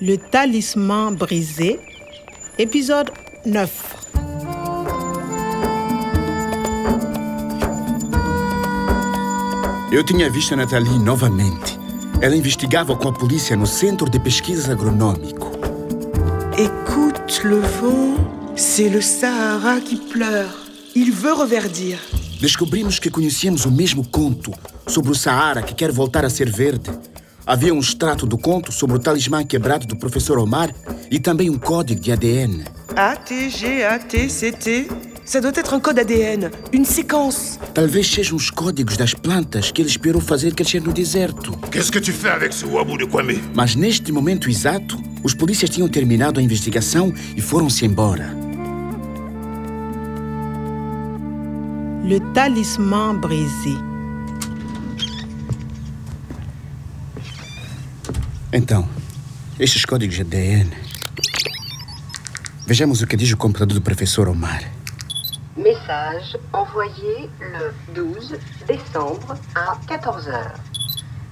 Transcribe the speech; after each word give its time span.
Le 0.00 0.16
talisman 0.16 1.14
brisé, 1.14 1.78
épisode 2.58 3.12
9. 3.46 3.70
Eu 9.92 10.04
tinha 10.04 10.28
visto 10.28 10.54
a 10.54 10.56
Nathalie 10.56 10.98
novamente. 10.98 11.78
Ela 12.20 12.34
investigava 12.34 12.96
com 12.96 13.08
a 13.08 13.12
polícia 13.12 13.56
no 13.56 13.66
Centro 13.66 14.10
de 14.10 14.18
Pesquisas 14.18 14.68
Agronômico. 14.68 15.52
Écoute 16.58 17.42
le 17.44 17.60
vent, 17.60 18.16
c'est 18.56 18.88
le 18.88 19.00
Sahara 19.00 19.80
qui 19.80 19.96
pleure. 19.96 20.50
Il 20.96 21.12
veut 21.12 21.34
reverdir. 21.34 21.98
Descobrimos 22.40 22.98
que 22.98 23.10
conhecíamos 23.10 23.64
o 23.64 23.70
mesmo 23.70 24.04
conto 24.04 24.52
sobre 24.86 25.12
o 25.12 25.14
Saara 25.14 25.62
que 25.62 25.72
quer 25.72 25.92
voltar 25.92 26.24
a 26.24 26.30
ser 26.30 26.50
verde. 26.50 26.90
Havia 27.46 27.74
um 27.74 27.78
extrato 27.78 28.26
do 28.26 28.38
conto 28.38 28.72
sobre 28.72 28.96
o 28.96 28.98
talismã 28.98 29.44
quebrado 29.44 29.86
do 29.86 29.96
professor 29.96 30.38
Omar 30.38 30.74
e 31.10 31.18
também 31.18 31.50
um 31.50 31.58
código 31.58 32.00
de 32.00 32.10
ADN. 32.10 32.64
A, 32.96 33.16
T, 33.16 33.50
G, 33.50 33.84
A, 33.84 33.98
T, 33.98 34.30
C, 34.30 34.50
T. 34.50 34.88
Ça 35.26 35.40
doit 35.40 35.52
être 35.56 35.74
un 35.74 35.80
code 35.80 35.98
ADN, 35.98 36.50
une 36.72 36.84
séquence. 36.84 37.58
Talvez 37.72 38.06
sejam 38.06 38.36
os 38.36 38.50
códigos 38.50 38.96
das 38.96 39.14
plantas 39.14 39.70
que 39.70 39.80
ele 39.80 39.88
esperou 39.88 40.20
fazer 40.20 40.54
crescer 40.54 40.80
no 40.80 40.92
deserto. 40.92 41.52
Qu'est-ce 41.70 41.90
que 41.90 42.00
tu 42.00 42.12
fais 42.12 42.30
avec 42.30 42.52
ce 42.52 42.66
wabou 42.66 42.98
de 42.98 43.06
Kwame 43.06 43.42
Mas 43.54 43.74
neste 43.74 44.12
momento 44.12 44.50
exato, 44.50 44.98
os 45.22 45.34
polícias 45.34 45.70
tinham 45.70 45.88
terminado 45.88 46.40
a 46.40 46.42
investigação 46.42 47.12
e 47.36 47.40
foram-se 47.40 47.86
embora. 47.86 48.36
Le 52.04 52.20
talisman 52.34 53.18
brisé. 53.18 53.93
Então, 58.56 58.88
estes 59.58 59.84
códigos 59.84 60.14
de 60.14 60.22
ADN. 60.22 60.70
Vejamos 62.68 63.02
o 63.02 63.06
que 63.08 63.16
diz 63.16 63.32
o 63.32 63.36
computador 63.36 63.74
do 63.74 63.82
professor 63.82 64.28
Omar. 64.28 64.62
Message 65.56 66.38
envoyé 66.52 67.28
le 67.40 67.74
12 67.92 68.38
décembre 68.64 69.36
à 69.56 69.76
14h. 69.88 70.52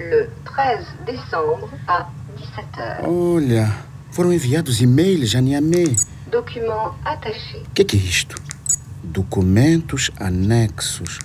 Le 0.01 0.31
13 0.45 0.85
décembre 1.07 1.71
à 1.87 2.09
17h. 2.37 3.07
Olha, 3.07 3.73
foram 4.11 4.33
enviados 4.33 4.81
e-mails 4.81 5.37
a 5.37 5.41
Niamey. 5.41 5.95
Document 6.29 6.97
attaché. 7.05 7.59
O 7.59 7.71
que, 7.73 7.85
que 7.85 7.97
é 7.99 8.01
isto? 8.01 8.35
Documentos 9.05 10.11
anexos. 10.19 11.21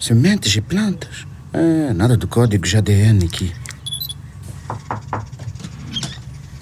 Sementes 0.00 0.56
e 0.56 0.62
plantas. 0.62 1.26
Ah, 1.52 1.92
nada 1.92 2.16
do 2.16 2.26
código 2.26 2.64
de 2.64 2.78
ADN 2.78 3.26
aqui. 3.26 3.52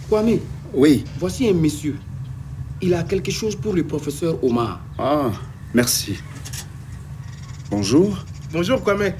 Kwame, 0.08 0.38
Oui. 0.74 1.04
voici 1.18 1.48
un 1.48 1.54
monsieur. 1.54 1.96
Il 2.82 2.94
a 2.94 3.02
quelque 3.02 3.30
chose 3.32 3.56
pour 3.56 3.72
le 3.74 3.84
professeur 3.84 4.42
Omar. 4.44 4.80
Ah, 4.98 5.30
merci. 5.74 6.16
Bonjour. 7.70 8.24
Bonjour 8.52 8.82
Kwame. 8.82 9.12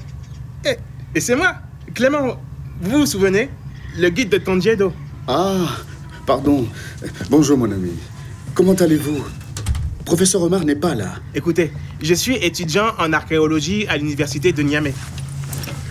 Eh, 0.65 0.75
et 1.15 1.19
c'est 1.19 1.35
moi, 1.35 1.55
Clément. 1.93 2.37
Vous 2.81 2.99
vous 2.99 3.05
souvenez? 3.05 3.49
Le 3.97 4.09
guide 4.09 4.29
de 4.29 4.37
Tondiedo. 4.37 4.93
Ah, 5.27 5.65
pardon. 6.25 6.67
Bonjour, 7.29 7.57
mon 7.57 7.71
ami. 7.71 7.91
Comment 8.53 8.73
allez-vous? 8.73 9.23
Professeur 10.05 10.41
Omar 10.43 10.63
n'est 10.63 10.75
pas 10.75 10.95
là. 10.95 11.15
Écoutez, 11.35 11.71
je 12.01 12.13
suis 12.13 12.35
étudiant 12.37 12.91
en 12.99 13.11
archéologie 13.11 13.85
à 13.87 13.97
l'université 13.97 14.53
de 14.53 14.61
Niamey. 14.61 14.93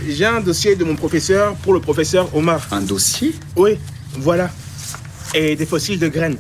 J'ai 0.09 0.25
un 0.25 0.41
dossier 0.41 0.77
de 0.77 0.85
mon 0.85 0.95
professeur 0.95 1.55
pour 1.57 1.75
le 1.75 1.81
professeur 1.81 2.35
Omar. 2.35 2.67
Un 2.71 2.81
dossier? 2.81 3.35
Oui, 3.57 3.73
voilà. 4.19 4.51
Et 5.35 5.57
des 5.57 5.67
fossiles 5.67 5.99
de 5.99 6.09
graines. 6.09 6.37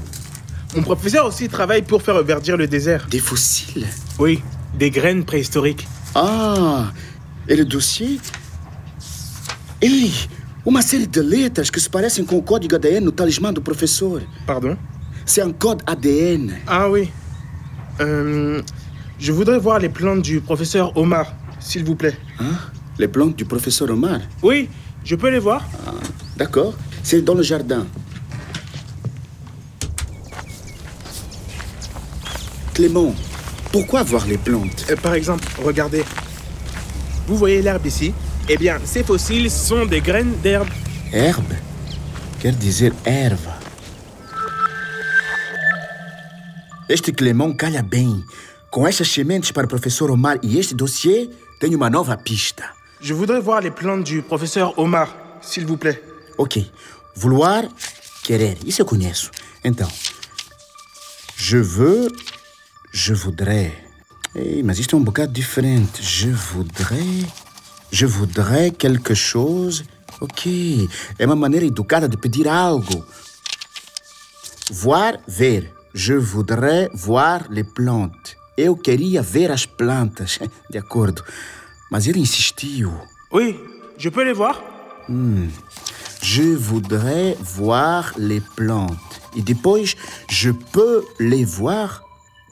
Mon 0.74 0.82
professeur 0.82 1.26
aussi 1.26 1.48
travaille 1.48 1.82
pour 1.82 2.02
faire 2.02 2.14
reverdir 2.16 2.56
le 2.56 2.66
désert. 2.66 3.06
Des 3.10 3.18
fossiles 3.18 3.86
Oui, 4.18 4.42
des 4.74 4.90
graines 4.90 5.24
préhistoriques. 5.24 5.86
Ah, 6.14 6.92
et 7.48 7.56
le 7.56 7.64
dossier? 7.64 8.18
Ei, 9.82 10.10
uma 10.64 10.82
série 10.82 11.06
de 11.06 11.20
letras 11.20 11.70
que 11.70 11.78
se 11.80 11.88
parecem 11.88 12.24
com 12.24 12.36
o 12.38 12.42
código 12.42 12.74
ADN 12.76 13.04
no 13.04 13.12
talismã 13.12 13.52
do 13.52 13.60
professor. 13.60 14.22
Pardon? 14.46 14.76
C'est 15.24 15.42
un 15.42 15.52
code 15.52 15.82
ADN. 15.86 16.54
Ah 16.66 16.88
oui. 16.88 17.10
Euh, 18.00 18.62
je 19.18 19.32
voudrais 19.32 19.58
voir 19.58 19.78
les 19.78 19.88
plantes 19.88 20.22
du 20.22 20.40
professeur 20.40 20.96
Omar, 20.96 21.32
s'il 21.60 21.84
vous 21.84 21.94
plaît. 21.94 22.16
Hein? 22.40 22.56
Les 22.98 23.08
plantes 23.08 23.36
du 23.36 23.44
professeur 23.44 23.90
Omar? 23.90 24.20
Oui, 24.42 24.68
je 25.04 25.14
peux 25.16 25.30
les 25.30 25.38
voir 25.38 25.62
D'accord. 26.36 26.74
C'est 27.02 27.22
dans 27.22 27.34
le 27.34 27.42
jardin. 27.42 27.86
Clément, 32.76 33.14
pourquoi 33.72 34.02
voir 34.02 34.26
les 34.26 34.36
plantes 34.36 34.84
Euh, 34.90 34.96
Par 34.96 35.14
exemple, 35.14 35.44
regardez. 35.64 36.04
Vous 37.26 37.36
voyez 37.38 37.62
l'herbe 37.62 37.86
ici? 37.86 38.12
Eh 38.50 38.56
bien, 38.58 38.78
ces 38.84 39.02
fossiles 39.02 39.50
sont 39.50 39.86
des 39.86 40.00
graines 40.02 40.34
d'herbe. 40.42 40.68
Herbe? 41.10 41.54
Quer 42.38 42.52
dizer 42.54 42.92
erva. 43.06 43.58
Este 46.88 47.12
Clément 47.12 47.52
calha 47.56 47.82
bem. 47.82 48.22
Com 48.70 48.86
estas 48.86 49.08
sementes 49.08 49.50
para 49.52 49.64
o 49.64 49.68
professor 49.68 50.10
Omar 50.10 50.36
e 50.42 50.58
este 50.58 50.74
dossiê, 50.74 51.30
tenho 51.58 51.76
uma 51.78 51.88
nova 51.88 52.14
pista. 52.18 52.64
Je 53.00 53.14
voudrais 53.14 53.40
voir 53.42 53.62
les 53.62 53.70
plantes 53.70 54.04
du 54.04 54.20
professeur 54.22 54.78
Omar, 54.78 55.08
s'il 55.40 55.64
vous 55.66 55.78
plaît. 55.78 55.98
Ok. 56.36 56.58
Vouloir, 57.16 57.64
querer. 58.22 58.58
Isso 58.66 58.82
eu 58.82 58.86
conheço. 58.86 59.30
Então. 59.64 59.88
Je 61.38 61.56
veux, 61.58 62.10
je 62.96 63.12
voudrais. 63.12 63.72
Ei, 64.34 64.62
mas 64.62 64.78
isto 64.78 64.96
é 64.96 64.98
um 64.98 65.04
bocado 65.04 65.30
diferente. 65.30 66.02
Je 66.02 66.30
voudrais. 66.30 67.26
Je 67.92 68.06
voudrais 68.06 68.70
quelque 68.70 69.14
chose. 69.14 69.84
Ok. 70.18 70.88
É 71.18 71.26
uma 71.26 71.36
maneira 71.36 71.66
educada 71.66 72.08
de 72.08 72.16
pedir 72.16 72.48
algo. 72.48 73.04
Voir, 74.70 75.18
ver. 75.28 75.70
Je 75.92 76.14
voudrais 76.14 76.88
voir 76.94 77.46
les 77.50 77.64
plantes. 77.64 78.34
Eu 78.56 78.76
queria 78.76 79.20
ver 79.20 79.50
as 79.50 79.66
plantas. 79.66 80.38
De 80.70 80.78
acordo. 80.78 81.22
Mas 81.90 82.06
ele 82.06 82.20
insistiu. 82.20 82.92
Oui, 83.30 83.60
je 83.98 84.08
peux 84.08 84.24
les 84.24 84.34
voir 84.34 84.62
Je 86.22 86.56
voudrais 86.56 87.36
voir 87.40 88.14
les 88.16 88.40
plantes. 88.40 89.20
E 89.34 89.42
depois, 89.42 89.94
je 90.30 90.50
peux 90.50 91.04
les 91.20 91.44
voir? 91.44 92.06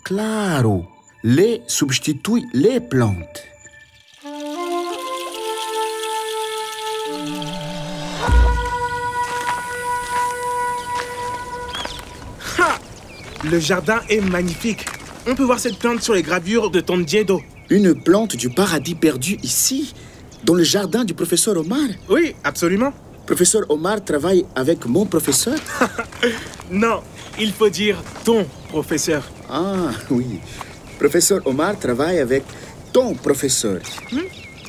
Claro. 0.05 0.85
Les 1.23 1.63
substitui 1.67 2.45
les 2.53 2.79
plantes. 2.79 3.43
Ha 12.59 12.79
Le 13.45 13.59
jardin 13.59 14.01
est 14.11 14.21
magnifique. 14.21 14.85
On 15.27 15.35
peut 15.35 15.43
voir 15.43 15.59
cette 15.59 15.79
plante 15.79 16.03
sur 16.03 16.13
les 16.13 16.23
gravures 16.23 16.71
de 16.71 16.81
Tondiedo. 16.81 17.41
Une 17.71 17.95
plante 17.95 18.37
du 18.37 18.51
paradis 18.51 18.95
perdu 18.95 19.39
ici, 19.43 19.95
dans 20.45 20.55
le 20.55 20.65
jardin 20.65 21.05
du 21.05 21.15
professeur 21.15 21.57
Omar. 21.57 21.89
Oui, 22.11 22.35
absolument. 22.45 22.93
Professeur 23.25 23.63
Omar 23.71 24.05
travaille 24.05 24.45
avec 24.55 24.85
mon 24.85 25.07
professeur 25.07 25.59
Non, 26.71 27.01
il 27.41 27.53
faut 27.53 27.71
dire 27.71 27.97
ton 28.23 28.47
professeur. 28.69 29.23
Ah, 29.49 29.91
oui. 30.11 30.41
Professeur 30.99 31.41
Omar 31.47 31.79
travaille 31.79 32.19
avec 32.19 32.43
ton 32.93 33.15
professeur. 33.15 33.81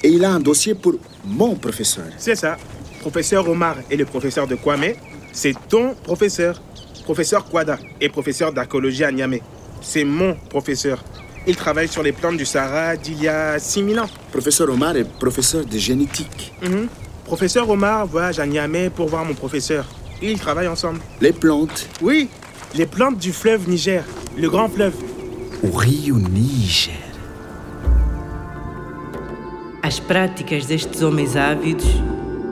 Et 0.04 0.10
il 0.10 0.24
a 0.26 0.32
un 0.32 0.40
dossier 0.40 0.76
pour 0.76 0.96
mon 1.26 1.56
professeur. 1.56 2.06
C'est 2.18 2.36
ça. 2.36 2.58
Professeur 3.00 3.48
Omar 3.50 3.78
est 3.90 3.96
le 3.96 4.06
professeur 4.06 4.48
de 4.48 4.56
Kwame. 4.56 4.94
C'est 5.32 5.54
ton 5.70 5.94
professeur. 5.96 6.62
Professeur 7.04 7.46
Kwada 7.46 7.78
est 8.02 8.10
professeur 8.10 8.52
d'archéologie 8.52 9.04
à 9.04 9.12
Niamey. 9.12 9.42
C'est 9.82 10.04
mon 10.04 10.36
professeur. 10.50 11.04
Il 11.48 11.56
travaille 11.56 11.88
sur 11.88 12.02
les 12.02 12.12
plantes 12.12 12.38
du 12.38 12.46
Sahara 12.46 12.96
d'il 12.98 13.22
y 13.22 13.28
a 13.28 13.60
6000 13.60 14.00
ans. 14.00 14.10
Professeur 14.32 14.70
Omar 14.70 14.96
est 14.98 15.04
professeur 15.04 15.64
de 15.64 15.78
génétique. 15.78 16.54
Mhm. 16.64 16.88
Professeur 17.26 17.70
Omar 17.70 18.08
voyage 18.08 18.40
à 18.40 18.46
Niamey 18.48 18.90
pour 18.90 19.08
voir 19.08 19.24
mon 19.24 19.36
professeur. 19.36 19.86
Ils 20.22 20.40
travaillent 20.40 20.68
ensemble. 20.68 21.00
Les 21.22 21.34
plantes 21.34 21.88
Oui, 22.02 22.30
les 22.76 22.86
plantes 22.86 23.18
du 23.20 23.32
fleuve 23.32 23.70
Niger, 23.70 24.04
le 24.38 24.50
grand 24.50 24.70
fleuve. 24.70 24.98
o 25.64 25.78
rio 25.78 26.18
Níger. 26.18 27.00
As 29.82 29.98
práticas 30.00 30.66
destes 30.66 31.02
homens 31.02 31.38
ávidos 31.38 31.86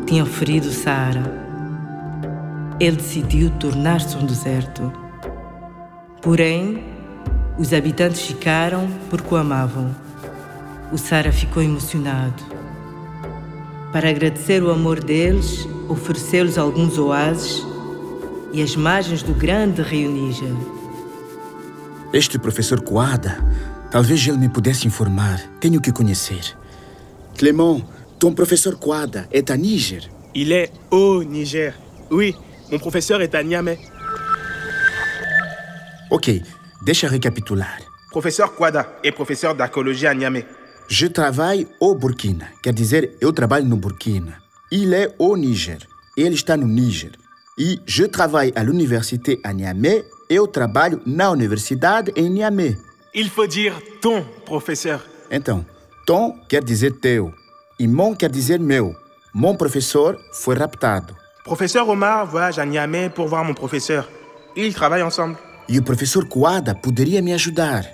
tinham 0.08 0.26
ferido 0.26 0.70
o 0.70 0.72
Saara. 0.72 1.44
Ele 2.80 2.96
decidiu 2.96 3.50
tornar-se 3.60 4.16
um 4.16 4.26
deserto. 4.26 4.94
Porém, 6.22 6.84
os 7.60 7.74
habitantes 7.74 8.22
ficaram 8.22 8.88
porque 9.10 9.34
o 9.34 9.38
amavam. 9.38 9.94
O 10.92 10.98
Saara 10.98 11.34
ficou 11.34 11.62
emocionado. 11.62 12.42
Para 13.92 14.10
agradecer 14.10 14.64
o 14.64 14.72
amor 14.72 15.04
deles, 15.04 15.68
ofereceu-lhes 15.90 16.58
alguns 16.58 16.98
oásis 16.98 17.66
e 18.54 18.62
as 18.62 18.74
margens 18.76 19.22
do 19.22 19.34
grande 19.34 19.82
rio 19.82 20.10
Níger. 20.10 20.83
Este 22.14 22.38
professor 22.38 22.84
Coada, 22.84 23.40
talvez 23.90 24.28
ele 24.28 24.38
me 24.38 24.48
pudesse 24.48 24.86
informar. 24.86 25.40
Tenho 25.60 25.82
que 25.82 25.92
conhecer. 25.92 26.56
Clément, 27.36 27.82
ton 28.20 28.36
professeur 28.36 28.78
Coada 28.78 29.26
est 29.32 29.50
à 29.50 29.58
Níger. 29.58 30.02
Il 30.36 30.52
est 30.52 30.72
au 30.92 31.24
Niger. 31.24 31.74
Oui, 32.12 32.36
mon 32.72 32.78
professeur 32.78 33.20
est 33.24 33.34
à 33.34 33.42
Niamey. 33.42 33.80
Ok, 36.12 36.30
deixa 36.86 37.08
récapitular. 37.08 37.80
Professeur 38.12 38.54
Kwada 38.54 39.00
est 39.04 39.12
professeur 39.12 39.56
d'archéologie 39.56 40.06
à 40.06 40.14
Niamey. 40.14 40.46
Je 40.88 41.08
travaille 41.08 41.66
au 41.80 41.96
Burkina, 41.96 42.46
quer 42.62 42.74
dizer, 42.74 43.18
eu 43.24 43.34
trabalho 43.34 43.66
no 43.66 43.76
Burkina. 43.76 44.34
Il 44.70 44.94
est 44.94 45.16
au 45.18 45.36
Níger, 45.36 45.80
ele 46.16 46.36
está 46.36 46.58
no 46.58 46.68
Níger. 46.68 47.14
E 47.58 47.80
je 47.86 48.06
travaille 48.08 48.52
à 48.56 48.64
l'université 48.64 49.40
à 49.44 49.54
Niamey, 49.54 50.04
eu 50.28 50.48
trabalho 50.48 51.00
na 51.06 51.30
universidade 51.32 52.12
em 52.16 52.30
Niamey. 52.30 52.78
Il 53.14 53.30
faut 53.30 53.46
dire 53.46 53.80
ton 54.02 54.24
professeur. 54.44 55.02
Então, 55.30 55.64
ton 56.04 56.34
quer 56.50 56.64
dizer 56.64 56.94
teu 57.00 57.32
e 57.80 57.88
mon 57.88 58.16
quer 58.16 58.32
dizer 58.32 58.60
meu. 58.60 58.96
Mon 59.36 59.56
professeur 59.56 60.18
foi 60.32 60.56
raptado. 60.56 61.16
Professeur 61.44 61.88
Omar 61.88 62.26
voyage 62.26 62.58
à 62.58 62.66
Niamey 62.66 63.10
pour 63.12 63.28
voir 63.28 63.44
mon 63.46 63.54
professeur. 63.54 64.10
Ils 64.56 64.74
travaillent 64.74 65.04
ensemble. 65.04 65.38
E 65.70 65.78
o 65.78 65.84
professor 65.84 66.26
Coada 66.28 66.74
poderia 66.74 67.22
me 67.22 67.34
ajudar. 67.34 67.86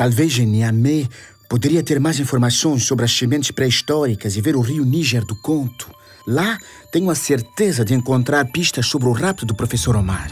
Talvez 0.00 0.38
em 0.38 0.46
Niamey 0.46 1.06
poderia 1.46 1.82
ter 1.82 2.00
mais 2.00 2.18
informações 2.18 2.86
sobre 2.86 3.04
as 3.04 3.12
sementes 3.12 3.50
pré-históricas 3.50 4.34
e 4.34 4.40
ver 4.40 4.56
o 4.56 4.62
rio 4.62 4.82
Níger 4.82 5.26
do 5.26 5.36
conto. 5.36 5.90
Lá 6.26 6.56
tenho 6.90 7.10
a 7.10 7.14
certeza 7.14 7.84
de 7.84 7.92
encontrar 7.92 8.46
pistas 8.46 8.86
sobre 8.86 9.08
o 9.08 9.12
rapto 9.12 9.44
do 9.44 9.54
professor 9.54 9.94
Omar. 9.94 10.30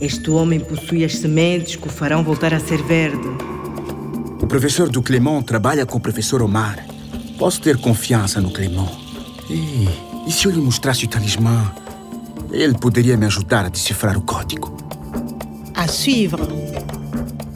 Este 0.00 0.30
homem 0.30 0.60
possui 0.60 1.04
as 1.04 1.16
sementes 1.16 1.74
que 1.74 1.88
o 1.88 1.90
farão 1.90 2.22
voltar 2.22 2.54
a 2.54 2.60
ser 2.60 2.80
verde. 2.84 3.26
O 4.40 4.46
professor 4.46 4.88
do 4.88 5.02
Clément 5.02 5.42
trabalha 5.42 5.84
com 5.84 5.98
o 5.98 6.00
professor 6.00 6.40
Omar. 6.40 6.86
Posso 7.36 7.60
ter 7.60 7.76
confiança 7.78 8.40
no 8.40 8.52
Clément. 8.52 8.92
E, 9.50 9.88
e 10.28 10.30
se 10.30 10.46
eu 10.46 10.52
lhe 10.52 10.60
mostrasse 10.60 11.04
o 11.04 11.08
talismã? 11.08 11.74
Ele 12.52 12.78
poderia 12.78 13.16
me 13.16 13.26
ajudar 13.26 13.64
a 13.64 13.68
decifrar 13.68 14.16
o 14.16 14.22
código. 14.22 14.76
À 15.74 15.88
suivre. 15.88 16.55